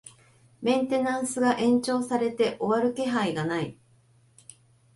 [0.63, 3.77] メンテナンスが延長されて終わる気配がない